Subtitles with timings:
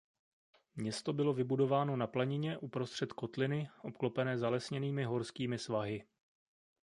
[0.75, 6.03] Město bylo vybudováno na planině uprostřed kotliny obklopené zalesněnými horskými svahy.